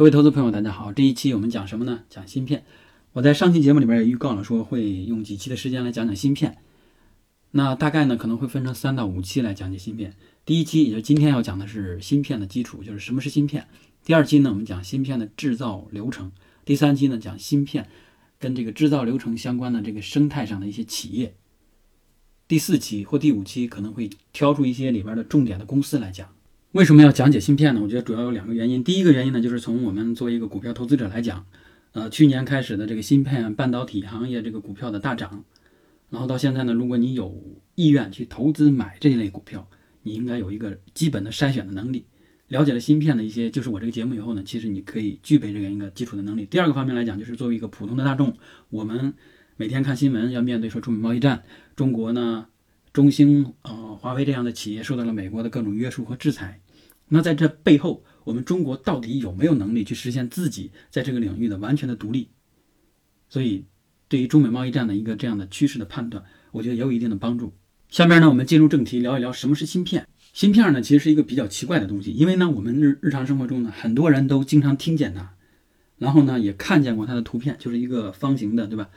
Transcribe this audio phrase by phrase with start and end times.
[0.00, 0.94] 各位投资朋友，大家好。
[0.94, 2.04] 这一期我们讲什么呢？
[2.08, 2.64] 讲芯片。
[3.12, 6.56] 我在上期节目里边也预告了，说会用几期的时间来讲讲芯片。
[7.50, 10.16] 那大概呢可能会分成三到五期来讲解芯片。
[10.46, 13.68] 第一期，也就是今天要讲的是芯片的基础，就是什么是芯片。
[14.02, 16.32] 第二期呢，我们讲芯片的制造流程。
[16.64, 17.86] 第三期呢，讲芯片
[18.38, 21.34] 跟这个制造流程相关的这个生态上的一些企业。
[22.48, 26.26] 第四期或第五期可能会挑出一些里边的重点的公司来讲。
[26.72, 27.80] 为什么要讲解芯片呢？
[27.82, 28.84] 我觉得主要有两个原因。
[28.84, 31.44] 第一个原因呢，就是从我们作为一个股票投资者来讲，
[31.90, 35.44] 呃，去年开始的这个芯片半导体行业这个股票的大涨，
[36.10, 39.68] 然后到现在呢，如果你有意愿去投资买这一类股票，
[40.04, 42.06] 你应该有一个基本的筛选的能力。
[42.46, 46.46] 了解了芯片的一些，就是我这个节目以后呢，其实你可以具备这样一个基础的能力。
[46.46, 48.32] 第二个方面来讲，就是作为一个普通的大众，
[48.68, 49.12] 我们
[49.56, 51.42] 每天看新闻要面对说中美贸易战，
[51.74, 52.46] 中国呢。
[52.92, 56.60] 中兴、呃，华为这样的企业受到了美国的各种约束和制裁。
[57.08, 62.30] 那在这背后，我们中国到底有没有能力去实现自己在这个领域的完全的独立？
[63.28, 63.66] 所以，
[64.08, 67.52] 对于中美贸易战的一个这样的趋势的判断，我觉得也有一定的帮助。
[67.88, 70.06] 下面呢，我们进入正题，聊一聊什么是芯片。
[70.32, 75.34] 芯片呢，其实是一个比较奇怪的东西，因为呢，我们日日常生活中呢，很多人都经常听见它，
[75.98, 78.90] 然后呢，也看见过它的图片，就是一个方形的，对吧？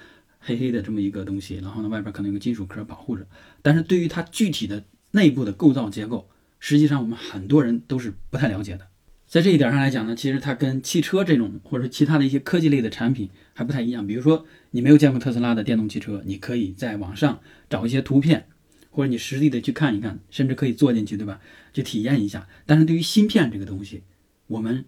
[0.46, 3.26] 黑黑的这么一个东西，然后呢，外边可能有个金属壳保护着。
[3.62, 8.88] 但是对于它具体的内部的构造结构，实际上我们很多人都是不太了解的。
[9.26, 14.06] 在这一点上来讲呢，其实它跟汽车这种或者其他的一些科技类的产品还不太一样。
[14.06, 18.48] 比如说，你没有见过特斯拉的电动汽车，你可以在网上找一些图片，
[18.92, 21.40] 或者你实地的去看一看，甚至可以坐进去，对吧？
[21.74, 22.48] 去体验一下。
[22.66, 24.04] 但是对于芯片这个东西，
[24.48, 24.86] 我们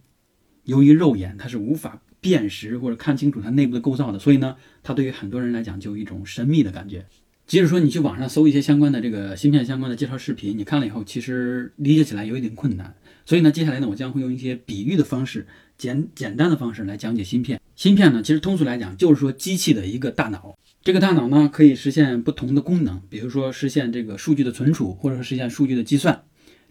[0.66, 2.02] 由于肉眼它是无法。
[2.26, 7.06] 辨识或者看清楚它内部的构造的，所以呢，它对于很多人来讲就有一种神秘的感觉。
[7.46, 12.96] 即使说你去网上搜一些相关的这个芯片相关的介绍视频，你看了以后，其实理解起来有一点困难。
[13.28, 15.46] 所以呢，接下来呢，我将会用一些比喻的方式，
[15.78, 17.62] 简简单的方式来讲解芯片。
[17.76, 20.58] 芯片呢，其实通俗来讲就是说机器的一个大脑。
[20.84, 26.24] 这个大脑呢，可以实现不同的功能，比如说实现这个数据的存储，或者说实现数据的计算。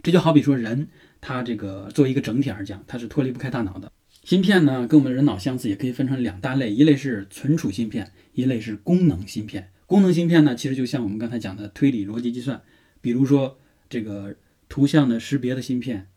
[0.02, 0.88] 这就好比说人，
[1.20, 3.90] 他这个作为一个整体而讲，它是脱离不开大脑的。
[4.24, 9.68] 芯片呢，跟我们人脑相似，也可以分成两大类，一类是存储芯片，一类是功能芯片。
[9.84, 12.62] 功能芯片呢，其实就像我们刚才讲的推理逻辑计算，
[13.02, 13.58] 比如说
[13.90, 14.34] 这个
[14.66, 16.08] 图像的识别的芯片，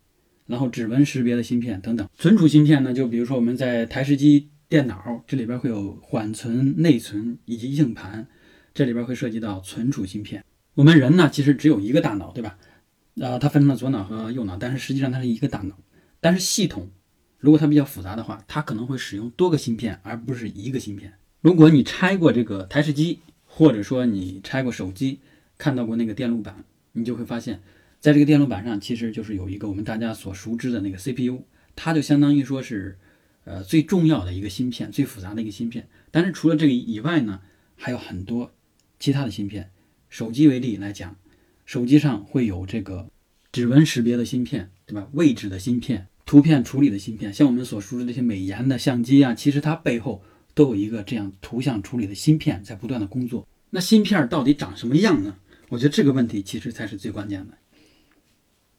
[0.46, 2.08] 然后指纹识别的芯片等等。
[2.16, 8.26] 存储芯片呢，就比如说我们在台式机电脑这里边会有缓存、内存以及硬盘，
[8.74, 10.46] 这里边会涉及到存储芯片。
[10.76, 12.58] 我们人呢，其实只有一个大脑，对吧？
[13.16, 15.78] 呃，它分成了左脑和右脑，但是实际上它是一个大脑，
[16.22, 16.90] 但是系统。
[17.40, 21.14] 如果它比较复杂的话，它可能会使用多个芯片，而不是一个芯片。
[21.42, 25.20] 如果你拆过这个台式机，或者说你拆过手机，
[25.58, 27.62] 看到过那个电路板，你就会发现，
[28.00, 31.44] 在这个电路板上其实就是有一个我们大家所熟知的那个 CPU，
[31.76, 32.98] 它就相当于说是，
[33.44, 35.88] 呃，最重要的一个芯片，最复杂的一个芯片。
[36.10, 37.42] 但是除了这个以外呢，
[37.76, 38.52] 还有很多
[39.00, 39.72] 其他的芯片。
[40.10, 41.18] 手机为例来讲，
[41.66, 43.10] 手机上会有这个
[43.52, 45.08] 指纹识别的芯片，对吧？
[45.12, 46.08] 位置的芯片。
[46.28, 50.22] 图片处理的芯片，像我们所熟知的这些美颜的相机啊，其实它背后
[50.54, 53.48] 都有一个这样图像处理的芯片在不断的工作。
[53.70, 55.38] 那芯片到底长什么样呢？
[55.70, 57.58] 我觉得这个问题其实才是最关键的。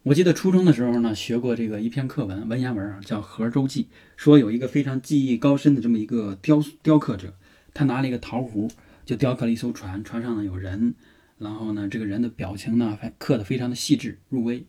[0.03, 3.85] 我记得初中的时候呢，学过这个一篇课文，文言文啊，叫《核舟记》，
[4.17, 7.35] 说有一个非常技艺高深的这么一个雕雕刻者，
[7.73, 8.71] 他拿了一个陶壶，
[9.07, 10.95] 就雕刻了一艘船，船上呢有人，
[11.39, 14.67] 然后呢这个人的表情呢还刻得非常的细致入微。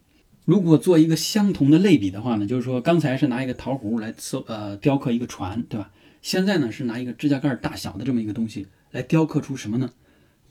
[0.49, 5.91] 如果做一个相同的类比的话呢，就是说刚才是拿一个陶壶来塑呃雕刻一个船，对吧？
[6.23, 9.91] 现在呢是拿一个指甲盖大小的这么一个东西来雕刻出什么呢？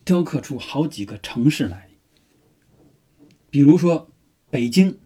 [0.05, 1.89] 雕刻出好几个城市来，
[3.51, 4.09] 比如说
[4.51, 4.97] 北京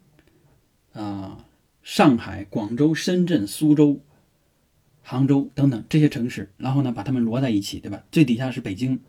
[0.93, 1.47] 啊、
[1.83, 3.99] 上海、广州、深圳、苏州、
[5.01, 8.05] 杭州等等这些城市，然后呢把它们摞在一起，对吧？
[8.13, 9.01] 最底下是北京，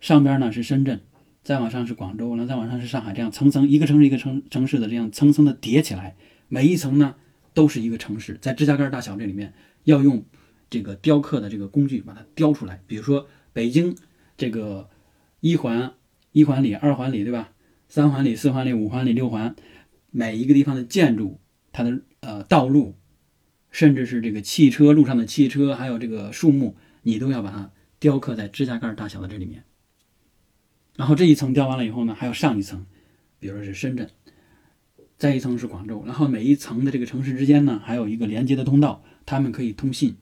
[0.00, 1.00] 上边呢是深圳。
[1.48, 6.14] 再往上是广州，然后再往上是上海，这样层层一个城市一个城城市的这样层层的叠起来，
[6.46, 7.14] 每一层呢
[7.54, 9.54] 都是一个城市，在指甲盖大小这里面
[9.84, 10.22] 要用
[10.68, 12.82] 这个雕刻的这个工具把它雕出来。
[12.86, 13.96] 比如说北京
[14.36, 14.90] 这个
[15.40, 15.94] 一环
[16.32, 17.54] 一环里、二环里，对吧？
[17.88, 19.56] 三环里、四环里、五环里、六环，
[20.10, 21.40] 每一个地方的建筑、
[21.72, 22.94] 它的呃道路，
[23.70, 29.64] 甚至是这个汽车路上的汽车，还有这个树木，你都要把它雕刻在指甲盖大小的这里面。
[30.98, 32.84] 然后这一层雕完了以后呢，还有上一层，
[33.38, 34.10] 比如是深圳，
[35.16, 40.16] 再一层是广州，然后每一层的这个城市之间呢，还有一个连接的通道，他们可以通信。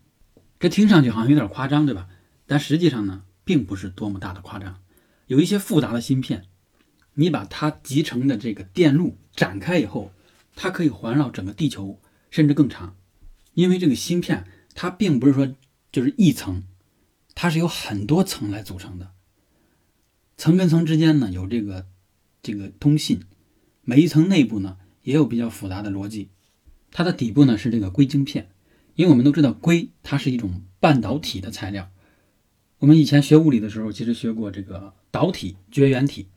[0.61, 2.08] 这听上去好像有点夸张，对吧？
[2.46, 4.82] 但实际上呢，并不是多么大的夸张。
[5.28, 6.44] 有一些复杂的芯片，
[7.14, 10.12] 你把它集成的这个电路展开以后，
[10.55, 12.94] 它可以环绕整个地球，甚至更长。
[13.55, 14.44] 因为这个芯片
[14.75, 15.55] 它并不是说
[15.90, 16.64] 就是一层，
[17.34, 19.12] 它是由很多层来组成的。
[20.37, 21.87] 层跟层之间呢有这个
[22.43, 23.21] 这个通信，
[23.83, 26.29] 每一层内部呢也有比较复杂的逻辑。
[26.91, 28.49] 它的底部呢是这个硅晶片，
[28.94, 31.91] 因为我们都知道硅它是一种半导体的材料。
[32.79, 36.29] 我们以前学物理的时候，其实学过这个导体、绝缘体，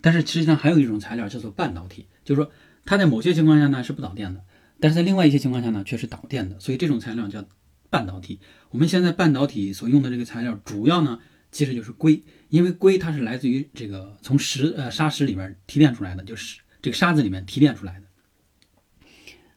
[0.00, 2.50] 但是实际上还有一种材料叫做半导体，就是说
[2.84, 4.44] 它在某些情况下呢是不导电的，
[4.80, 7.44] 但是在另外一些情况下呢却是导电的，所以这种材料叫
[7.90, 8.40] 半导体。
[8.70, 11.20] 我们现在半导体所用的这个材料主要呢
[11.54, 18.06] 其实就是硅，因为硅它是来自于这个从石呃砂石里边提炼出来的，就是这个沙子里面提炼出来的，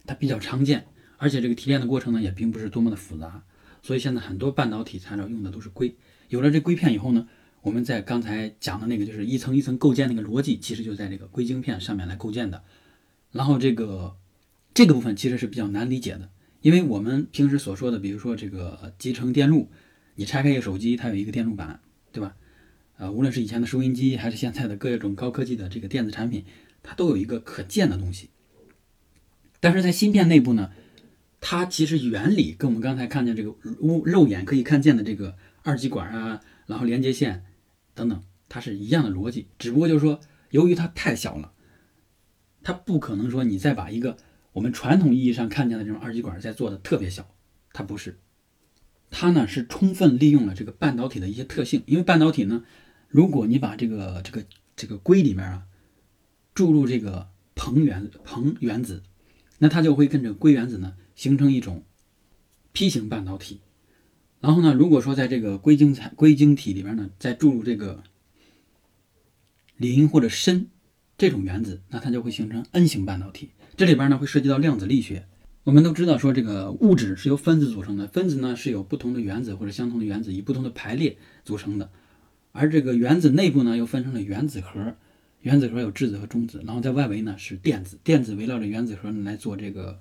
[0.06, 0.86] 它比较常见，
[1.18, 3.44] 而且这个提炼的过程呢也并不是多么的复杂，
[3.82, 5.96] 所以现在很多半导体材料用的都是硅。
[6.30, 7.28] 有了这硅片以后呢，
[7.64, 12.64] 我们在刚才讲的那个就是一层一层构建那个逻辑，其实就在这个硅晶片上面来构建的。
[13.32, 14.16] 然后这个
[14.76, 16.30] 这个部分其实是比较难理解的，
[16.62, 19.72] 因为我们平时所说的，比如说这个集成电路，
[20.14, 21.80] 你拆开一个手机，它有一个电路板，
[22.12, 22.36] 对吧？
[22.98, 26.46] 呃，无论是以前的收音机，还是现在的各种高科技的这个电子产品，
[26.84, 28.30] 它都有一个可见的东西。
[29.60, 30.72] 但是在芯片内部呢，
[31.42, 35.36] 它其实原理跟我们刚才看见这个肉肉眼可以看见的这个。
[35.64, 37.44] 二极管啊，然后连接线
[37.94, 40.22] 等等，它是一样的逻辑，只不过就是说，
[40.52, 41.52] 由于它太小了，
[42.64, 44.16] 它不可能说你再把一个
[44.54, 47.36] 我们传统意义上看见的这种二极管再做的特别小，
[47.74, 48.18] 它不是，
[49.10, 52.64] 它呢是充分利用了这个半导体的一些特性，因为半导体呢，
[53.08, 54.46] 如果你把这个这个
[54.76, 55.64] 这个硅里面啊
[56.54, 59.04] 注入这个硼原硼原子，
[59.60, 61.84] 那它就会跟这个硅原子呢形成一种
[62.74, 63.62] P 型半导体。
[64.40, 68.04] 然后呢，如果说在这个硅晶材硅晶体里边呢，再注入这个
[69.78, 70.68] 磷或者砷
[71.18, 73.50] 这种原子，那它就会形成 N 型半导体。
[73.76, 75.28] 这里边呢会涉及到量子力学。
[75.68, 81.90] 我们都知道说这个物质是由分子组成的，分子呢是由不同的原子或者相同的原子以不同的排列组成的。
[82.54, 84.96] 而这个原子内部呢又分成了原子核，
[85.42, 90.00] 原子核有质子和中子，然后在外围呢是电子，电子围绕着原子核来做这个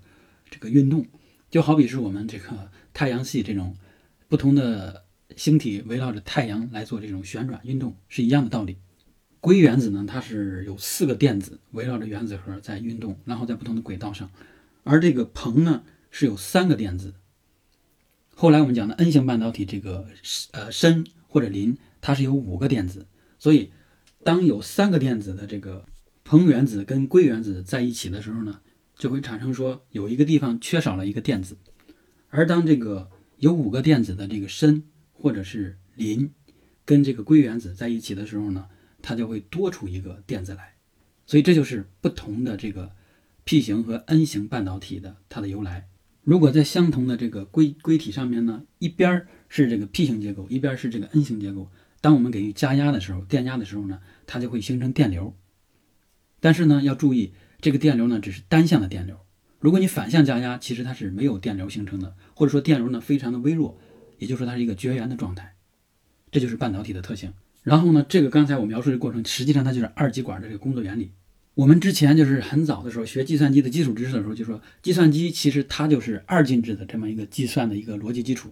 [0.49, 1.05] 这个运动，
[1.51, 3.75] 就好比是我们这个太阳系这种。
[4.29, 5.03] 不同的
[5.35, 8.77] 星体围绕着太阳来做这种旋转运动是一样的道理。
[9.41, 14.31] 硅原子呢，它是有四个电子围绕着原子核在运动，然后在不同的轨道上。
[14.87, 17.15] 而这个硼呢是有三个电子。
[18.37, 20.07] 后来我们讲的 N 型半导体，这个
[20.53, 23.07] 呃砷或者磷，它是有五个电子。
[23.39, 23.73] 所以
[24.23, 25.85] 当有三个电子的这个
[26.25, 28.61] 硼原子跟硅原子在一起的时候呢，
[28.95, 31.57] 就会产生说有一个地方缺少了一个电子。
[32.29, 36.31] 而当这个有五个电子的这个砷或者是磷，
[36.85, 38.69] 跟这个硅原子在一起的时候呢，
[39.03, 40.75] 它就会多出一个电子来，
[41.27, 42.93] 所以这就是不同的这个
[43.47, 45.89] P 型和 N 型半导体的它的由来。
[46.23, 51.71] 如果在相同的这个硅硅体上面呢，一边是这个 P 型结构，一边是这个 N 型结构，
[52.01, 55.37] 当我们给予加压的时候，电压的时候呢，它就会形成电流。
[56.41, 59.21] 但是呢，要注意这个电流呢，只是单向的电流。
[59.61, 63.79] 如果你反向加压，其实它是没有电流形成的，或者说电流呢非常的微弱，
[64.19, 65.55] 也就是说它是一个绝缘的状态，
[66.33, 67.33] 这就是半导体的特性。
[67.63, 71.13] 然后呢，这个刚才我描述的过程，实际上它就是二极管的这个工作原理。
[71.57, 78.51] 我们之前就是很早的时候学计算机的基础知识的时候，就说计算机其实它就是二进制的这么一个计算的一个逻辑基础，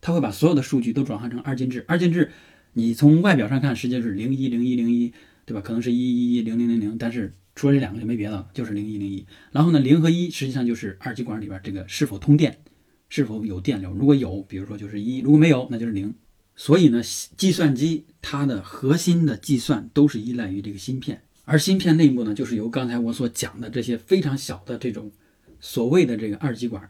[0.00, 1.84] 它会把所有的数据都转换成二进制。
[1.86, 2.32] 二进制，
[2.72, 5.12] 你从外表上看，实际是零一零一零一，
[5.44, 5.60] 对吧？
[5.60, 9.24] 可能是一一一零零零零，但是除了这两个就没别的了，就是零一零一。
[9.52, 12.58] 然后呢，零和一实际上就是二极管里边这个是否通电，
[13.08, 13.92] 是否有电流。
[13.92, 16.12] 如果有，比如说就是一；如果没有，那就是零。
[16.56, 17.00] 所以呢，
[17.36, 25.10] 计算机它的核心的计算都是依赖于这个芯片，而芯片内部呢，就是由刚才我所讲的这些非常小的这种
[25.58, 26.88] 所谓的这个二极管，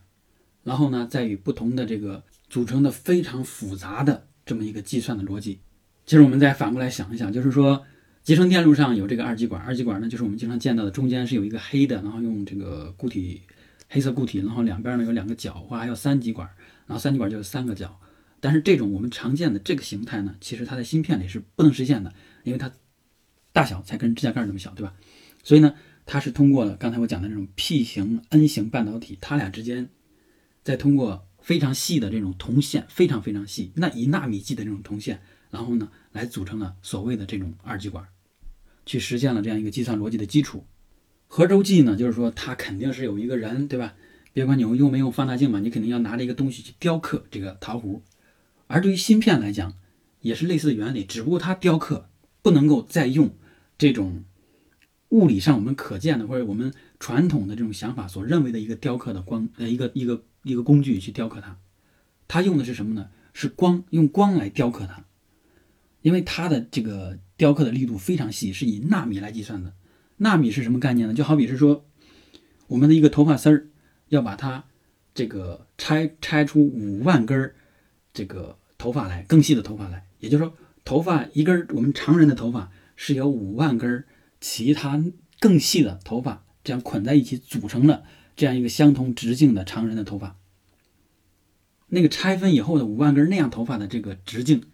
[0.62, 5.60] 然后呢，再与不同的这个组成的非常复杂的这么一个计算的逻辑。
[6.04, 7.82] 其实我们再反过来想一想，就是说。
[8.22, 13.40] 集成电路上有这个二极管，二极管呢就是我们经常见到的，中间是有一个黑的，然后用这个固体
[13.88, 16.46] 黑色固体，然后两边呢有两个角，或还有三极管，
[16.86, 17.98] 然后三极管就是三个角。
[18.38, 22.12] 但是这种我们常见的这个形态呢，其实它在芯片里是不能实现的，
[22.44, 22.70] 因为它
[23.52, 24.94] 大小才跟指甲盖那么小，对吧？
[25.42, 25.74] 所以呢，
[26.06, 29.88] 它是通过了刚才我讲的这种 P 型、N 型半导体，它俩之间
[30.62, 35.20] 再通过非常细的这种铜线，非常非常细，那以纳米级的这种铜线。
[35.50, 38.06] 然后呢，来组成了所谓的这种二极管，
[38.86, 40.64] 去实现了这样一个计算逻辑的基础。
[41.26, 43.94] 合轴计呢，就是说它肯定是有一个人，对吧？
[44.32, 48.02] 别管你用没用放大镜嘛，你肯定要拿着一个东西去雕刻这个陶壶。
[48.68, 49.74] 而对于芯片来讲，
[50.20, 52.08] 也是类似的原理，只不过它雕刻
[52.42, 53.30] 不能够再用
[53.80, 54.24] 这种
[55.08, 61.56] 物理上我们可见的或者我们传统的这种想法所认为的一个雕刻的光呃一个一个一个工具去雕刻它。
[62.28, 63.08] 它用的是什么呢？
[63.32, 65.02] 是光，用光来雕刻它。
[66.02, 69.72] 因为它的这个雕刻的力度非常细，是以纳米来计算的。
[70.18, 71.14] 纳米是什么概念呢？
[71.14, 71.82] 就好比是说，
[72.66, 73.66] 我们的一个头发丝儿，
[74.10, 74.64] 要把它
[75.14, 77.54] 这个拆拆出五万根儿
[78.12, 80.06] 这个头发来，更细的头发来。
[80.18, 82.70] 也就是说，头发一根，我们常人的头发
[83.02, 84.04] 是由五万根
[84.42, 85.02] 其他
[85.38, 88.04] 更细的头发这样捆在一起组成了
[88.36, 90.36] 这样一个相同直径的常人的头发。
[91.86, 94.64] 那个拆分以后的五万根那样头发的这个直径。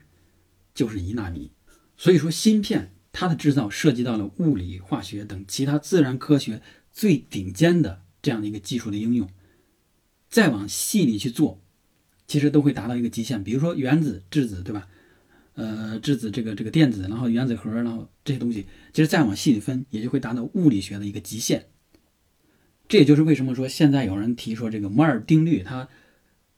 [0.74, 1.52] 就是一纳米，
[1.96, 6.60] 所以说芯片它的制造涉及到了物理、化学等其他自然科学
[6.92, 9.26] 最顶尖的这样的一个技术的应用，
[10.28, 11.62] 再往细里去做，
[12.26, 13.42] 其实都会达到一个极限。
[13.42, 14.86] 比如说原子、质子，对吧？
[15.56, 21.66] 呃，质子这个这个电子，然后原子核，然后这些东西，其实再往细里分，也就会达到物理学的一个极限。
[22.88, 25.88] 这也就是为什么说现在有人提说这个摩尔定律，它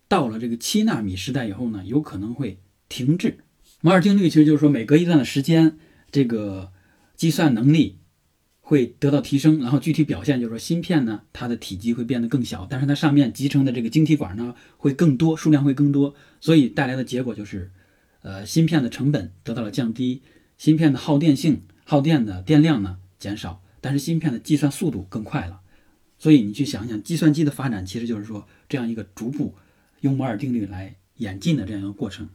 [0.08, 3.38] 到了这个七纳米时代以后呢，有可能会停滞。
[3.80, 5.78] 摩尔定律其实就是说，每隔一段的时间，
[6.10, 6.72] 这个
[7.16, 7.98] 计算能力
[8.60, 17.70] 会得到提升，然后具体表现就是说，芯片呢，它的体积会变得更小，但是它上面集成的这个晶体管呢会更多，数量会更多，所以带来的结果就是，
[18.22, 20.22] 呃，芯片的成本得到了降低，
[20.56, 25.60] 芯片的耗电性、耗电的电量呢减少，但是芯片的计算速度更快了。
[26.18, 29.54] 所以你去想想，计算机的发展其实就是说这样一个逐步
[30.00, 32.28] 用摩尔定律来演进的这样一个过程。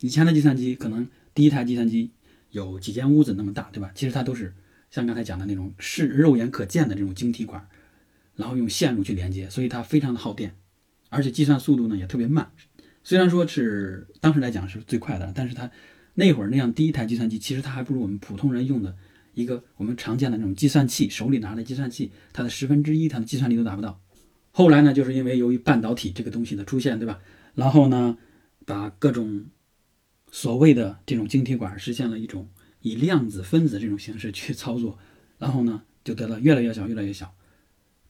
[0.00, 2.12] 以前的计算机可能第一台计算机
[2.50, 3.92] 有几间屋子那么大，对吧？
[3.94, 4.54] 其实它都是
[4.90, 7.68] 像刚才讲的那种是肉眼可见的这种晶体管，
[8.36, 10.56] 然后用线路去连接，所以它非常的耗电，
[11.10, 12.50] 而且计算速度呢也特别慢。
[13.02, 15.70] 虽然说是当时来讲是最快的，但是它
[16.14, 18.96] 那会儿那样第一台计算机，其实它还不如我们普通人用的
[19.34, 24.00] 一个我们常见的那种计算器，手里拿的计算器，它的十分之一，它的计算力都达不到。
[24.50, 27.20] 后来呢，就是因为由于半导体这个东西的出现，对吧？
[27.54, 28.18] 然后呢，
[28.66, 29.46] 把各种
[30.30, 32.48] 所谓的这种晶体管实现了一种
[32.80, 34.98] 以量子分子这种形式去操作，
[35.38, 37.34] 然后呢就得到越来越小，越来越小。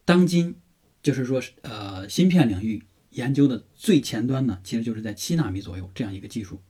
[0.05, 0.57] 当今
[1.03, 6.61] 就是说，呃，芯片领域研究的最前端呢，其实就是在七纳米左右这样一个技术。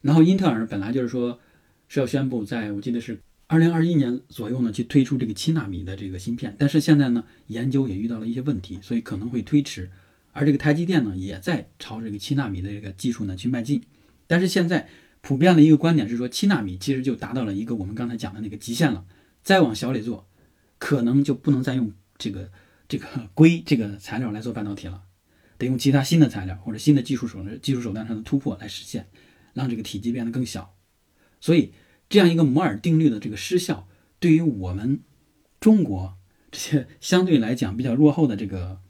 [0.00, 1.38] 然后英特尔本来就是说
[1.88, 9.90] 是要宣布在我记得是二零二一年左右呢去推出这个七纳米的这个芯片，但是现在呢研究也遇到了一些问题，所以可能会推迟。
[10.32, 13.82] 而这个台积电呢也在朝这个七纳米的这个技术呢去迈进。
[14.26, 14.88] 但是现在
[15.20, 19.04] 普遍的一个观点是说，七纳米其实就达到了一个我们刚才讲的那个极限了。
[19.44, 20.26] 再往小里做，
[20.78, 22.50] 可能就不能再用这个
[22.88, 25.02] 这个硅这个材料来做半导体了，
[25.62, 29.08] 得用其他新的材料或者新的技术手技术手段上的突破来实现，
[29.54, 30.74] 让这个体积变得更小。
[31.40, 31.72] 所以
[32.10, 33.88] 这样一个摩尔定律的这个失效，
[34.18, 35.00] 对于我们
[35.60, 36.18] 中国
[36.50, 38.80] 这些相对来讲比较落后的这个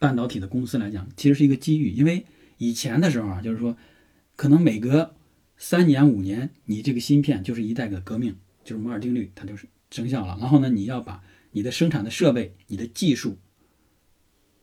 [0.00, 1.90] 半导体的公司来讲，其实是一个机遇。
[1.90, 2.26] 因为
[2.58, 3.76] 以前的时候啊，就是说。
[4.34, 5.14] 可能每隔
[5.56, 8.34] 三年五年，你这个芯片就是一代的革命，
[8.64, 10.36] 就是摩尔定律，它就是生效了。
[10.40, 11.22] 然后呢，你要把
[11.52, 13.36] 你的生产的设备、你的技术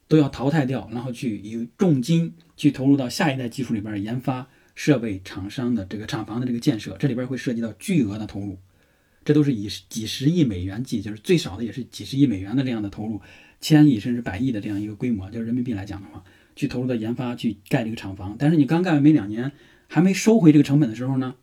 [0.09, 8.57] 都要淘汰掉，然后去以重金去投入到下一代技术里边研发设备厂商的这个厂房的这个建设，这里边会涉及到巨额的投入，
[9.23, 13.21] 这都是以几十亿美元计，就是最少的也是几十亿美元的这样的投入，
[13.61, 16.21] 千亿甚至百亿的这样一个规模，就是人民币来讲的话。
[16.55, 19.53] 去投入到研发，去盖这个厂房，但是你刚盖完没两年，
[19.87, 21.35] 还没收回这个成本的时候呢，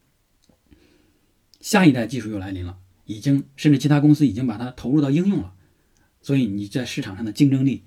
[1.58, 5.54] 下一代技术又来临了，已经甚至其他公司已经把它投入到应用了，
[6.20, 7.84] 所以你在市场上的竞争力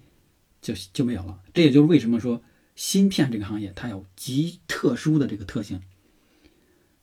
[0.61, 1.39] 就就没有了。
[1.53, 2.41] 这也就是为什么说
[2.75, 5.81] 芯片这个行业它有极特殊的这个特性。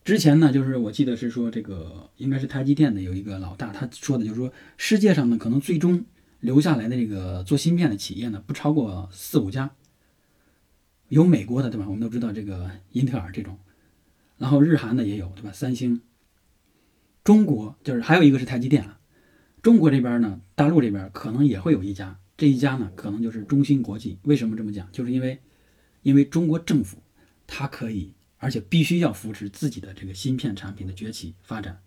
[0.04, 6.04] 之前呢，就是我记得是说这个应该是台积电的有一个老大，他说的就是说世界上呢可能最终
[6.40, 9.72] 留下来的这个做芯片的企业呢不超过四五家。
[11.08, 11.86] 有美国的对吧？
[11.88, 13.58] 我们都知道这个英特尔这种，
[14.38, 15.52] 然后日韩的也有对吧？
[15.52, 16.02] 三星。
[17.24, 19.00] 中国就是还有一个是台积电啊。
[19.62, 24.18] 中国这边呢，大陆这边可能也会有一家，这一家呢可能就是中芯国际。
[24.24, 24.88] 为什么这么讲？
[24.92, 25.38] 就是因为，
[26.02, 26.98] 因为中国政府
[27.46, 31.80] 它可以，而且必须要扶持自己的这个芯片产品的崛起发展，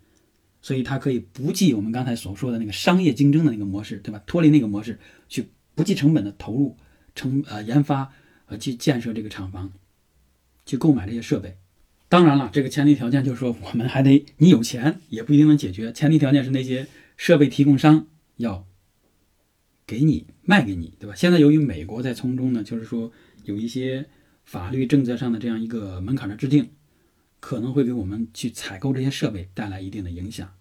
[0.62, 4.22] 所以它可以不计我们刚才所说的那个商业竞争的那个模式，对吧？
[4.25, 6.77] 脱离那个模式，去不计成本的投入
[7.15, 8.12] 成呃研发。
[8.51, 9.72] 呃，去建设这个厂房，
[10.65, 11.56] 去购买这些设备。
[12.08, 15.94] 当然了，这个前提条件就是说，我们还得你有钱也不一定能解决。
[15.94, 18.65] 前提条件是那些设备提供商要
[19.89, 21.15] 给你卖给你，对吧？
[21.15, 23.12] 现在由于美国在从中呢，就是说
[23.46, 24.08] 有一些
[24.46, 26.69] 法律政策上的这样一个门槛的制定，
[27.39, 30.53] 可能会给我们去采购这些设备带来一定的影响。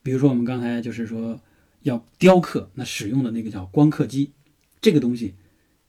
[0.00, 1.40] 比如说，我们刚才就是说
[1.80, 4.30] 要雕刻，那使用的那个叫光刻机，
[4.80, 5.34] 这个东西。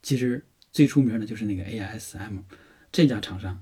[0.02, 2.42] 其实最出名的就是那个 ASM
[2.90, 3.60] 这家厂商，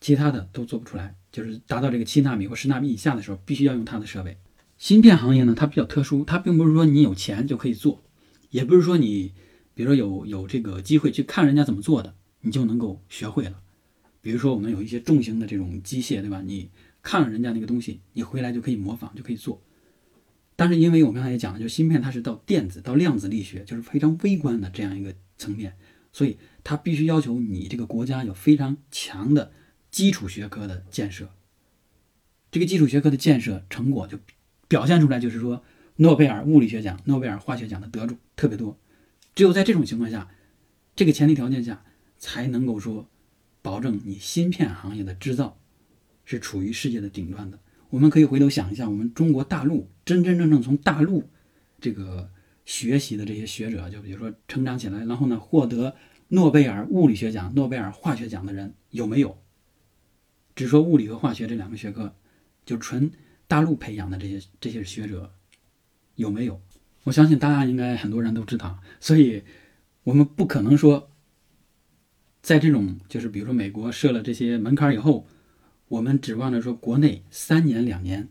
[0.00, 1.14] 其他的都做不出来。
[1.30, 4.38] 就是达到这个七纳米或十纳米以下的时候，必须要用它的设备。
[4.82, 8.02] 芯片行业呢，它比较特殊，它并不是说你有钱就可以做，
[8.50, 9.32] 也不是说你，
[9.74, 13.60] 比如说有有这个机会去看人家怎么做的，你就能够学会了。
[14.20, 16.42] 比如说我们有一些重型的这种机械，对吧？
[16.44, 16.68] 你
[17.00, 19.62] 看了人家那个东西，你回来就可以模仿，就可以做。
[20.56, 25.76] 但是因为我刚才也讲了，就芯片它是到电子到量子力学，就是非常微观的这样一个层面，
[26.12, 29.52] 所以它必须要求你这个国家有非常强的。
[29.92, 31.30] 基础学科的建设，
[32.50, 34.18] 这个基础学科的建设成果就
[34.72, 35.62] 表现出来，就是说
[35.96, 38.78] 诺贝尔物理学奖、诺贝尔化学奖的得主特别多。
[39.34, 40.30] 只有在这种情况下，
[40.96, 41.84] 这个前提条件下，
[42.18, 43.06] 才能够说
[43.60, 45.58] 保证你芯片行业的制造
[46.24, 47.58] 是处于世界的顶端的。
[47.90, 51.28] 我们可以回头想一下，我们中国大陆真真正正从大陆
[51.78, 52.30] 这个
[52.64, 55.94] 学习的这些学者，就比如说成长起来，然后呢获得
[56.28, 59.36] 诺贝尔物理学奖、诺贝尔化学奖的人有没有？
[60.56, 62.14] 只说物理和化学这两个学科，
[62.64, 63.10] 就纯
[63.52, 65.30] 大陆培养的这些这些学者
[66.14, 66.58] 有没有？
[67.02, 69.42] 我相信大家应该很多人都知道，所以
[70.04, 71.10] 我们不可能说，
[72.40, 75.26] 在这种就是比如说美国设了这些门槛以后，
[75.88, 78.30] 我们指望着说国内三年两年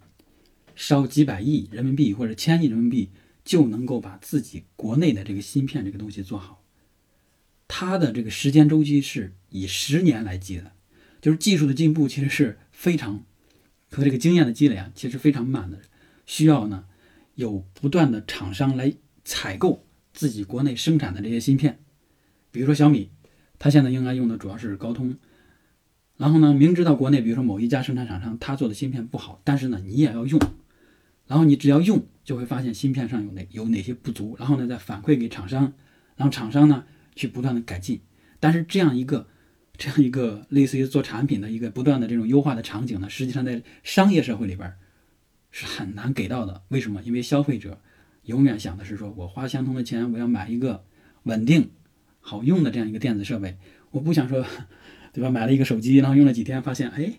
[0.74, 3.12] 烧几百亿人民币或者千亿人民币
[3.46, 6.64] 就能够把自己国内的这个芯片这个东西做好，
[7.68, 10.72] 它的这个时间周期是以十年来计的。
[11.22, 13.24] 就是技术的进步其实是非常
[13.92, 15.78] 和这个经验的积累啊，其实非常慢的，
[16.26, 16.86] 需要呢
[17.36, 18.94] 有不断的厂商来
[19.26, 21.80] 采购自己国内生产的这些芯片，
[22.52, 23.10] 比如说小米，
[23.60, 25.18] 它现在应该用的主要是高通，
[26.16, 30.40] 然后呢明知道国内比如说某一家生产厂商他做的芯片不好，但是呢你也要用，
[31.28, 35.74] 然后你只要用就会发现芯片上有哪有哪些不足，然后呢再反馈给厂商，
[36.16, 38.00] 让厂商呢去不断的改进，
[38.40, 39.28] 但是这样一个。
[39.82, 44.72] 这样一个类似于做产品的一个不断的这种优化的场景呢，实际上在商业社会里边
[45.50, 46.62] 是很难给到的。
[46.68, 47.02] 为什么？
[47.02, 47.82] 因为消费者
[48.26, 50.86] 永远想的是说，我花相同的钱，我要买一个
[51.24, 51.72] 稳定、
[52.20, 53.58] 好用的这样一个电子设备。
[53.90, 54.46] 我不想说，
[55.14, 55.32] 对吧？
[55.32, 57.14] 买了一个手机，然后用了几天，发现哎，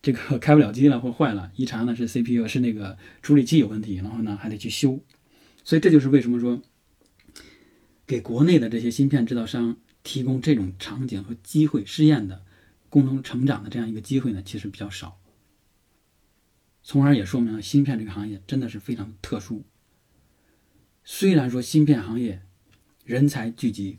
[0.00, 5.00] 这个 开不了机了或坏了，一查呢是 CPU 是那个处理器有问题，然后呢还得去修。
[5.64, 6.62] 所以这就是为什么说，
[8.06, 9.78] 给国内的这些芯片制造商。
[10.04, 12.44] 提供这种场景和机会试验的
[12.88, 15.18] 共同成长的这样一个机会呢，其实比较少，
[16.84, 19.64] 从而也说明了芯片这个行业真的是非常特殊。
[21.02, 22.42] 虽然说芯片行业
[23.04, 23.98] 人才聚集，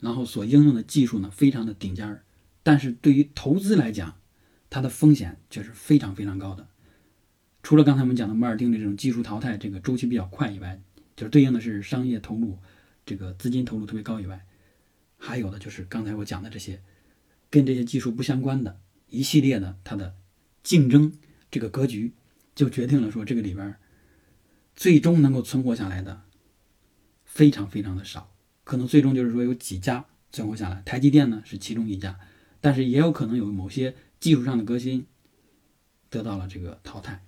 [0.00, 2.24] 然后所应用的技术呢非常的顶尖儿，
[2.62, 4.18] 但是对于投资来讲，
[4.68, 6.68] 它的风险却是非常非常高的。
[7.62, 10.80] 除了刚才我们讲的摩尔定律这种技术淘汰这个周期比较快以外，
[11.14, 12.58] 就是对应的是商业投入
[13.04, 14.44] 这个资金投入特别高以外。
[15.16, 16.82] 还有的就是刚才我讲的这些，
[17.50, 20.14] 跟这些技术不相关的一系列的它的
[20.62, 21.12] 竞争
[21.50, 22.12] 这个格局，
[22.54, 23.76] 就决定了说这个里边
[24.74, 26.22] 最终能够存活下来的
[27.24, 32.18] 非常非常的少，可能最终就是说有几家存活下来，台积电呢是其中一家，
[32.60, 35.06] 但是也有可能有某些技术上的革新
[36.10, 37.24] 得到了这个淘汰，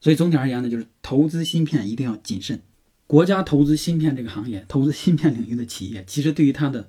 [0.00, 2.62] 所以总体而言呢，就是投资芯片一定要谨慎。
[3.06, 6.88] 国家投资芯片这个行业，投资芯片领域的企业，其实对于它的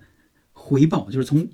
[0.54, 1.50] 回报，就是从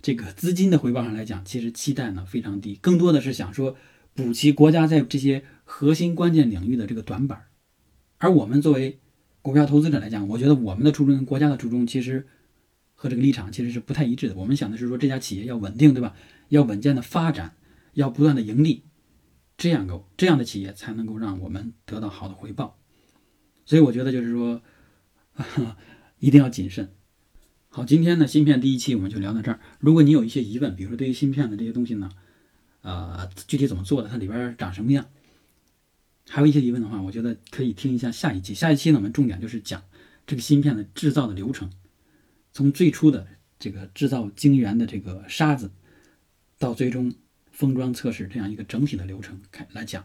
[0.00, 3.76] 这个资金的回报上来讲，其实期待呢非常低，更多的是想说
[4.14, 7.42] 补齐国家在这些核心关键领域的这个短板。
[8.16, 9.00] 而我们作为
[9.42, 12.26] 股票投资者来讲，我觉得我们的初衷跟、国家的初衷，其实
[12.94, 14.34] 和这个立场其实是不太一致的。
[14.34, 16.14] 我们想的是说这家企业要稳定，对吧？
[16.48, 17.56] 要稳健的发展，
[17.92, 18.84] 要不断的盈利，
[19.58, 22.79] 这样够这样的企业才能够让我们得到好的回报。
[23.70, 24.60] 所以我觉得就是说，
[26.18, 26.90] 一定要谨慎。
[27.68, 29.60] 好，今天呢，芯片第一期我们就聊到这儿。
[29.78, 32.10] 如果你有一些疑问，比如说对于芯片的这些东西呢，
[32.82, 35.08] 呃，具体怎么做的，它里边长什么样，
[36.28, 38.54] 还有一些疑问的话，我觉得可以听一下下一期。
[38.54, 39.80] 下一期呢，我们重点就是讲
[40.26, 41.70] 这个芯片的制造的流程，
[42.52, 43.24] 从最初的
[43.60, 45.70] 这个制造晶圆的这个沙子，
[46.58, 47.14] 到最终
[47.52, 50.04] 封装测试这样一个整体的流程开来讲。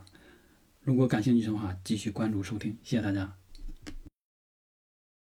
[0.84, 3.36] 如果感兴趣的话，继续关注收听，谢谢大家。